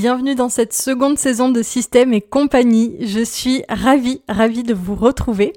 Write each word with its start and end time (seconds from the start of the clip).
Bienvenue 0.00 0.34
dans 0.34 0.48
cette 0.48 0.72
seconde 0.72 1.18
saison 1.18 1.50
de 1.50 1.62
Système 1.62 2.14
et 2.14 2.22
compagnie. 2.22 2.96
Je 3.02 3.22
suis 3.22 3.64
ravie, 3.68 4.22
ravie 4.30 4.62
de 4.62 4.72
vous 4.72 4.94
retrouver. 4.94 5.52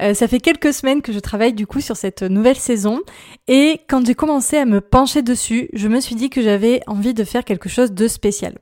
Euh, 0.00 0.14
ça 0.14 0.28
fait 0.28 0.40
quelques 0.40 0.72
semaines 0.72 1.02
que 1.02 1.12
je 1.12 1.18
travaille 1.18 1.52
du 1.52 1.66
coup 1.66 1.80
sur 1.80 1.96
cette 1.96 2.22
nouvelle 2.22 2.56
saison 2.56 3.00
et 3.48 3.80
quand 3.88 4.06
j'ai 4.06 4.14
commencé 4.14 4.56
à 4.56 4.64
me 4.64 4.80
pencher 4.80 5.22
dessus, 5.22 5.68
je 5.72 5.88
me 5.88 6.00
suis 6.00 6.14
dit 6.14 6.30
que 6.30 6.42
j'avais 6.42 6.80
envie 6.86 7.14
de 7.14 7.24
faire 7.24 7.44
quelque 7.44 7.68
chose 7.68 7.92
de 7.92 8.08
spécial. 8.08 8.54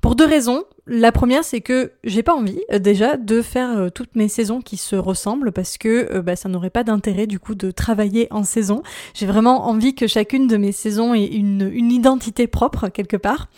Pour 0.00 0.14
deux 0.14 0.26
raisons. 0.26 0.64
La 0.88 1.10
première, 1.10 1.42
c'est 1.42 1.62
que 1.62 1.90
j'ai 2.04 2.22
pas 2.22 2.32
envie 2.32 2.60
euh, 2.72 2.78
déjà 2.78 3.16
de 3.16 3.42
faire 3.42 3.76
euh, 3.76 3.88
toutes 3.88 4.14
mes 4.14 4.28
saisons 4.28 4.60
qui 4.60 4.76
se 4.76 4.94
ressemblent 4.94 5.50
parce 5.50 5.78
que 5.78 6.12
euh, 6.12 6.22
bah, 6.22 6.36
ça 6.36 6.48
n'aurait 6.48 6.70
pas 6.70 6.84
d'intérêt 6.84 7.26
du 7.26 7.40
coup 7.40 7.56
de 7.56 7.72
travailler 7.72 8.28
en 8.30 8.44
saison. 8.44 8.84
J'ai 9.12 9.26
vraiment 9.26 9.66
envie 9.66 9.96
que 9.96 10.06
chacune 10.06 10.46
de 10.46 10.56
mes 10.56 10.70
saisons 10.70 11.12
ait 11.12 11.24
une, 11.26 11.68
une 11.72 11.90
identité 11.90 12.46
propre 12.46 12.86
quelque 12.88 13.16
part. 13.16 13.48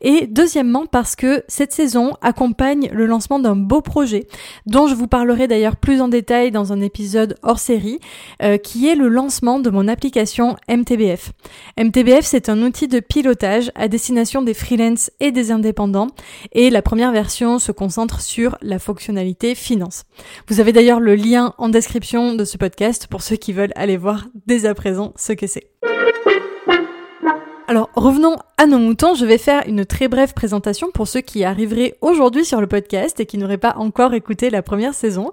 Et 0.00 0.26
deuxièmement, 0.26 0.86
parce 0.86 1.14
que 1.14 1.44
cette 1.46 1.72
saison 1.72 2.14
accompagne 2.22 2.88
le 2.90 3.04
lancement 3.04 3.38
d'un 3.38 3.56
beau 3.56 3.82
projet 3.82 4.26
dont 4.64 4.86
je 4.86 4.94
vous 4.94 5.08
parlerai 5.08 5.46
d'ailleurs 5.46 5.76
plus 5.76 6.00
en 6.00 6.08
détail 6.08 6.52
dans 6.52 6.72
un 6.72 6.77
épisode 6.80 7.36
hors 7.42 7.58
série, 7.58 8.00
qui 8.62 8.88
est 8.88 8.94
le 8.94 9.08
lancement 9.08 9.60
de 9.60 9.70
mon 9.70 9.88
application 9.88 10.56
MTBF. 10.68 11.32
MTBF, 11.76 12.24
c'est 12.24 12.48
un 12.48 12.62
outil 12.62 12.88
de 12.88 13.00
pilotage 13.00 13.70
à 13.74 13.88
destination 13.88 14.42
des 14.42 14.54
freelances 14.54 15.10
et 15.20 15.32
des 15.32 15.50
indépendants 15.50 16.08
et 16.52 16.70
la 16.70 16.82
première 16.82 17.12
version 17.12 17.58
se 17.58 17.72
concentre 17.72 18.20
sur 18.20 18.56
la 18.62 18.78
fonctionnalité 18.78 19.54
finance. 19.54 20.04
Vous 20.48 20.60
avez 20.60 20.72
d'ailleurs 20.72 21.00
le 21.00 21.14
lien 21.14 21.54
en 21.58 21.68
description 21.68 22.34
de 22.34 22.44
ce 22.44 22.56
podcast 22.56 23.06
pour 23.06 23.22
ceux 23.22 23.36
qui 23.36 23.52
veulent 23.52 23.72
aller 23.76 23.96
voir 23.96 24.26
dès 24.46 24.66
à 24.66 24.74
présent 24.74 25.12
ce 25.16 25.32
que 25.32 25.46
c'est. 25.46 25.70
Alors 27.70 27.90
revenons 27.96 28.36
à 28.56 28.64
nos 28.64 28.78
moutons, 28.78 29.14
je 29.14 29.26
vais 29.26 29.36
faire 29.36 29.62
une 29.66 29.84
très 29.84 30.08
brève 30.08 30.32
présentation 30.32 30.90
pour 30.90 31.06
ceux 31.06 31.20
qui 31.20 31.44
arriveraient 31.44 31.98
aujourd'hui 32.00 32.46
sur 32.46 32.62
le 32.62 32.66
podcast 32.66 33.20
et 33.20 33.26
qui 33.26 33.36
n'auraient 33.36 33.58
pas 33.58 33.74
encore 33.76 34.14
écouté 34.14 34.48
la 34.48 34.62
première 34.62 34.94
saison. 34.94 35.32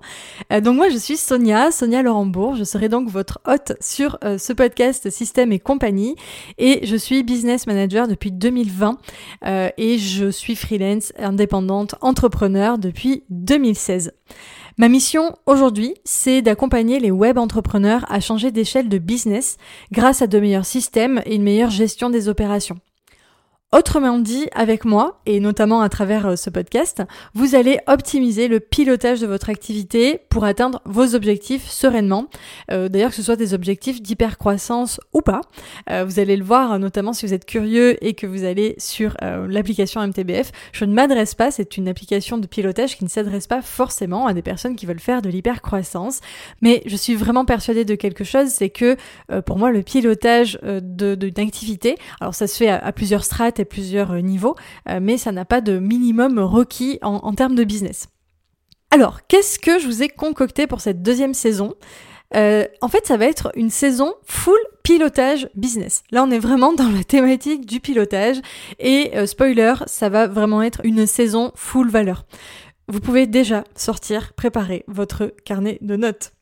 Euh, 0.51 0.59
donc 0.59 0.75
moi 0.75 0.89
je 0.89 0.97
suis 0.97 1.15
Sonia, 1.15 1.71
Sonia 1.71 2.01
Laurembourg, 2.01 2.57
je 2.57 2.65
serai 2.65 2.89
donc 2.89 3.07
votre 3.07 3.39
hôte 3.47 3.77
sur 3.79 4.17
euh, 4.25 4.37
ce 4.37 4.51
podcast 4.51 5.09
Système 5.09 5.53
et 5.53 5.59
compagnie 5.59 6.17
et 6.57 6.85
je 6.85 6.97
suis 6.97 7.23
business 7.23 7.67
manager 7.67 8.05
depuis 8.05 8.33
2020 8.33 8.97
euh, 9.45 9.69
et 9.77 9.97
je 9.97 10.29
suis 10.29 10.57
freelance, 10.57 11.13
indépendante, 11.17 11.95
entrepreneur 12.01 12.77
depuis 12.77 13.23
2016. 13.29 14.11
Ma 14.77 14.89
mission 14.89 15.37
aujourd'hui, 15.45 15.93
c'est 16.03 16.41
d'accompagner 16.41 16.99
les 16.99 17.09
web 17.09 17.37
entrepreneurs 17.37 18.05
à 18.09 18.19
changer 18.19 18.51
d'échelle 18.51 18.89
de 18.89 18.97
business 18.97 19.55
grâce 19.93 20.21
à 20.21 20.27
de 20.27 20.37
meilleurs 20.37 20.65
systèmes 20.65 21.21
et 21.25 21.35
une 21.35 21.43
meilleure 21.43 21.69
gestion 21.69 22.09
des 22.09 22.27
opérations. 22.27 22.77
Autrement 23.75 24.19
dit, 24.19 24.47
avec 24.53 24.85
moi, 24.85 25.19
et 25.25 25.41
notamment 25.41 25.81
à 25.81 25.89
travers 25.89 26.27
euh, 26.27 26.35
ce 26.37 26.49
podcast, 26.49 27.03
vous 27.33 27.55
allez 27.55 27.77
optimiser 27.87 28.47
le 28.47 28.61
pilotage 28.61 29.19
de 29.19 29.27
votre 29.27 29.49
activité 29.49 30.21
pour 30.29 30.45
atteindre 30.45 30.81
vos 30.85 31.13
objectifs 31.13 31.67
sereinement. 31.67 32.27
Euh, 32.71 32.87
d'ailleurs, 32.87 33.09
que 33.09 33.17
ce 33.17 33.21
soit 33.21 33.35
des 33.35 33.53
objectifs 33.53 34.01
d'hypercroissance 34.01 35.01
ou 35.11 35.19
pas. 35.19 35.41
Euh, 35.89 36.05
vous 36.05 36.21
allez 36.21 36.37
le 36.37 36.45
voir, 36.45 36.79
notamment 36.79 37.11
si 37.11 37.25
vous 37.25 37.33
êtes 37.33 37.43
curieux 37.43 38.01
et 38.01 38.13
que 38.13 38.25
vous 38.25 38.45
allez 38.45 38.75
sur 38.77 39.17
l'application 39.19 39.99
MTBF. 40.07 40.53
Je 40.71 40.85
ne 40.85 40.93
m'adresse 40.93 41.35
pas, 41.35 41.51
c'est 41.51 41.75
une 41.75 41.89
application 41.89 42.37
de 42.37 42.47
pilotage 42.47 42.95
qui 42.95 43.03
ne 43.03 43.09
s'adresse 43.09 43.47
pas 43.47 43.61
forcément 43.61 44.25
à 44.25 44.33
des 44.33 44.41
personnes 44.41 44.77
qui 44.77 44.85
veulent 44.85 45.01
faire 45.01 45.21
de 45.21 45.27
l'hypercroissance. 45.27 46.21
Mais 46.61 46.81
je 46.85 46.95
suis 46.95 47.15
vraiment 47.15 47.43
persuadée 47.43 47.83
de 47.83 47.95
quelque 47.95 48.23
chose, 48.23 48.47
c'est 48.47 48.69
que 48.69 48.95
pour 49.41 49.57
moi, 49.57 49.71
le 49.71 49.81
pilotage 49.83 50.59
d'une 50.63 51.33
activité, 51.39 51.97
alors 52.21 52.35
ça 52.35 52.47
se 52.47 52.55
fait 52.55 52.69
à 52.69 52.91
plusieurs 52.93 53.25
strates 53.25 53.64
plusieurs 53.65 54.11
euh, 54.11 54.19
niveaux, 54.19 54.55
euh, 54.89 54.99
mais 55.01 55.17
ça 55.17 55.31
n'a 55.31 55.45
pas 55.45 55.61
de 55.61 55.79
minimum 55.79 56.39
requis 56.39 56.99
en, 57.01 57.33
termes 57.33 57.55
de 57.55 57.63
business. 57.63 58.07
Alors, 58.91 59.27
qu'est-ce 59.27 59.59
que 59.59 59.79
je 59.79 59.87
vous 59.87 60.03
ai 60.03 60.09
concocté 60.09 60.67
pour 60.67 60.81
cette 60.81 61.01
deuxième 61.01 61.33
saison? 61.33 61.73
Euh, 62.35 62.65
en 62.81 62.87
fait, 62.87 63.05
ça 63.05 63.17
va 63.17 63.25
être 63.25 63.51
une 63.55 63.69
saison 63.69 64.13
full 64.25 64.59
pilotage 64.83 65.49
business. 65.55 66.03
Là, 66.11 66.23
on 66.23 66.31
est 66.31 66.39
vraiment 66.39 66.73
dans 66.73 66.89
la 66.89 67.03
thématique 67.03 67.65
du 67.65 67.79
pilotage 67.79 68.37
et 68.79 69.11
spoiler, 69.25 69.73
ça 69.85 70.09
va 70.09 70.27
vraiment 70.27 70.61
être 70.61 70.81
une 70.83 71.05
saison 71.05 71.51
full 71.55 71.89
valeur. 71.89 72.25
Vous 72.87 72.99
pouvez 72.99 73.25
déjà 73.25 73.63
sortir, 73.75 74.33
préparer 74.33 74.83
votre 74.87 75.33
carnet 75.43 75.79
de 75.81 75.95
notes. 75.95 76.33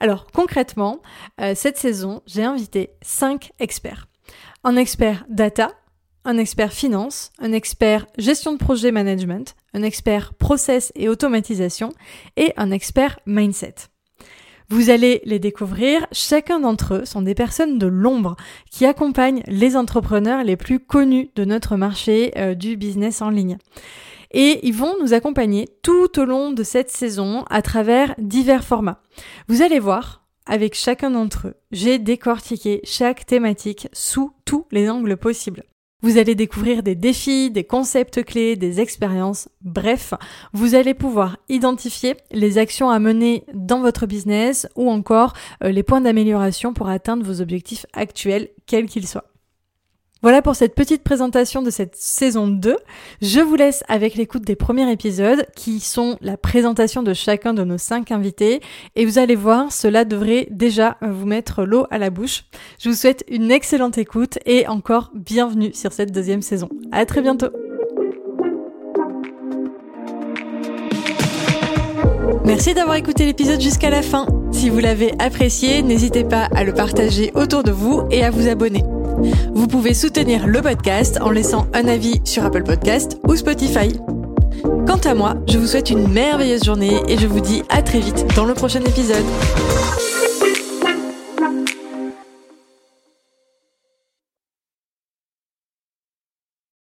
Alors 0.00 0.26
concrètement, 0.32 1.00
cette 1.54 1.78
saison, 1.78 2.22
j'ai 2.26 2.42
invité 2.42 2.90
5 3.02 3.52
experts. 3.60 4.08
Un 4.66 4.76
expert 4.76 5.26
data, 5.28 5.72
un 6.24 6.38
expert 6.38 6.72
finance, 6.72 7.32
un 7.38 7.52
expert 7.52 8.06
gestion 8.18 8.52
de 8.52 8.58
projet 8.58 8.92
management, 8.92 9.54
un 9.74 9.82
expert 9.82 10.34
process 10.34 10.92
et 10.94 11.08
automatisation 11.08 11.92
et 12.36 12.52
un 12.56 12.70
expert 12.70 13.18
mindset. 13.26 13.74
Vous 14.70 14.88
allez 14.88 15.20
les 15.24 15.38
découvrir, 15.38 16.06
chacun 16.10 16.60
d'entre 16.60 16.94
eux 16.94 17.04
sont 17.04 17.20
des 17.20 17.34
personnes 17.34 17.78
de 17.78 17.86
l'ombre 17.86 18.36
qui 18.70 18.86
accompagnent 18.86 19.42
les 19.46 19.76
entrepreneurs 19.76 20.42
les 20.42 20.56
plus 20.56 20.80
connus 20.80 21.30
de 21.34 21.44
notre 21.44 21.76
marché 21.76 22.32
euh, 22.36 22.54
du 22.54 22.76
business 22.76 23.20
en 23.20 23.28
ligne. 23.28 23.58
Et 24.30 24.66
ils 24.66 24.74
vont 24.74 24.96
nous 25.00 25.12
accompagner 25.12 25.68
tout 25.82 26.18
au 26.18 26.24
long 26.24 26.50
de 26.50 26.62
cette 26.62 26.90
saison 26.90 27.44
à 27.50 27.62
travers 27.62 28.14
divers 28.18 28.64
formats. 28.64 29.02
Vous 29.48 29.62
allez 29.62 29.78
voir, 29.78 30.24
avec 30.46 30.74
chacun 30.74 31.10
d'entre 31.10 31.48
eux, 31.48 31.54
j'ai 31.70 31.98
décortiqué 31.98 32.80
chaque 32.84 33.26
thématique 33.26 33.88
sous 33.92 34.32
tous 34.44 34.66
les 34.72 34.88
angles 34.90 35.16
possibles. 35.16 35.62
Vous 36.04 36.18
allez 36.18 36.34
découvrir 36.34 36.82
des 36.82 36.94
défis, 36.94 37.50
des 37.50 37.64
concepts 37.64 38.22
clés, 38.22 38.56
des 38.56 38.78
expériences, 38.78 39.48
bref, 39.62 40.12
vous 40.52 40.74
allez 40.74 40.92
pouvoir 40.92 41.38
identifier 41.48 42.14
les 42.30 42.58
actions 42.58 42.90
à 42.90 42.98
mener 42.98 43.44
dans 43.54 43.80
votre 43.80 44.04
business 44.04 44.68
ou 44.76 44.90
encore 44.90 45.32
euh, 45.62 45.70
les 45.70 45.82
points 45.82 46.02
d'amélioration 46.02 46.74
pour 46.74 46.88
atteindre 46.88 47.24
vos 47.24 47.40
objectifs 47.40 47.86
actuels, 47.94 48.50
quels 48.66 48.84
qu'ils 48.84 49.08
soient. 49.08 49.33
Voilà 50.24 50.40
pour 50.40 50.56
cette 50.56 50.74
petite 50.74 51.04
présentation 51.04 51.60
de 51.60 51.68
cette 51.68 51.96
saison 51.96 52.48
2. 52.48 52.78
Je 53.20 53.40
vous 53.40 53.56
laisse 53.56 53.84
avec 53.88 54.14
l'écoute 54.14 54.40
des 54.40 54.56
premiers 54.56 54.90
épisodes 54.90 55.44
qui 55.54 55.80
sont 55.80 56.16
la 56.22 56.38
présentation 56.38 57.02
de 57.02 57.12
chacun 57.12 57.52
de 57.52 57.62
nos 57.62 57.76
cinq 57.76 58.10
invités 58.10 58.62
et 58.96 59.04
vous 59.04 59.18
allez 59.18 59.34
voir, 59.34 59.70
cela 59.70 60.06
devrait 60.06 60.48
déjà 60.50 60.96
vous 61.02 61.26
mettre 61.26 61.64
l'eau 61.64 61.84
à 61.90 61.98
la 61.98 62.08
bouche. 62.08 62.44
Je 62.78 62.88
vous 62.88 62.94
souhaite 62.94 63.22
une 63.28 63.50
excellente 63.50 63.98
écoute 63.98 64.38
et 64.46 64.66
encore 64.66 65.10
bienvenue 65.12 65.74
sur 65.74 65.92
cette 65.92 66.10
deuxième 66.10 66.40
saison. 66.40 66.70
À 66.90 67.04
très 67.04 67.20
bientôt. 67.20 67.50
Merci 72.46 72.72
d'avoir 72.72 72.96
écouté 72.96 73.26
l'épisode 73.26 73.60
jusqu'à 73.60 73.90
la 73.90 74.00
fin. 74.00 74.26
Si 74.52 74.70
vous 74.70 74.78
l'avez 74.78 75.12
apprécié, 75.18 75.82
n'hésitez 75.82 76.24
pas 76.24 76.48
à 76.56 76.64
le 76.64 76.72
partager 76.72 77.30
autour 77.34 77.62
de 77.62 77.72
vous 77.72 78.04
et 78.10 78.24
à 78.24 78.30
vous 78.30 78.48
abonner. 78.48 78.84
Vous 79.54 79.66
pouvez 79.66 79.94
soutenir 79.94 80.46
le 80.46 80.60
podcast 80.60 81.18
en 81.20 81.30
laissant 81.30 81.66
un 81.74 81.86
avis 81.88 82.20
sur 82.24 82.44
Apple 82.44 82.62
Podcast 82.64 83.18
ou 83.26 83.36
Spotify. 83.36 83.98
Quant 84.86 85.00
à 85.04 85.14
moi, 85.14 85.34
je 85.48 85.58
vous 85.58 85.66
souhaite 85.66 85.90
une 85.90 86.08
merveilleuse 86.08 86.64
journée 86.64 87.00
et 87.08 87.18
je 87.18 87.26
vous 87.26 87.40
dis 87.40 87.62
à 87.68 87.82
très 87.82 88.00
vite 88.00 88.26
dans 88.36 88.44
le 88.44 88.54
prochain 88.54 88.80
épisode. 88.80 89.24